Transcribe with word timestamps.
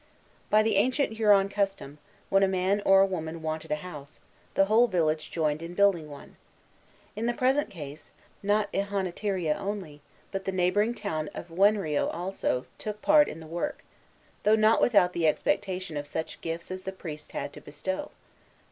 By 0.49 0.63
the 0.63 0.77
ancient 0.77 1.13
Huron 1.17 1.47
custom, 1.47 1.99
when 2.29 2.41
a 2.41 2.47
man 2.47 2.81
or 2.85 3.03
a 3.03 3.07
family 3.07 3.35
wanted 3.35 3.69
a 3.69 3.75
house, 3.85 4.19
the 4.55 4.65
whole 4.65 4.87
village 4.87 5.29
joined 5.29 5.61
in 5.61 5.75
building 5.75 6.09
one. 6.09 6.37
In 7.15 7.27
the 7.27 7.35
present 7.35 7.69
case, 7.69 8.09
not 8.41 8.73
Ihonatiria 8.73 9.53
only, 9.53 10.01
but 10.31 10.45
the 10.45 10.51
neighboring 10.51 10.95
town 10.95 11.29
of 11.35 11.51
Wenrio 11.51 12.07
also, 12.07 12.65
took 12.79 12.99
part 13.03 13.27
in 13.27 13.39
the 13.39 13.45
work, 13.45 13.83
though 14.41 14.55
not 14.55 14.81
without 14.81 15.13
the 15.13 15.27
expectation 15.27 15.95
of 15.95 16.07
such 16.07 16.41
gifts 16.41 16.71
as 16.71 16.81
the 16.81 16.91
priests 16.91 17.29
had 17.29 17.53
to 17.53 17.61
bestow. 17.61 18.09